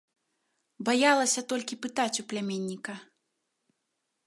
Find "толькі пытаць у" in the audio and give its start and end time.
1.51-2.27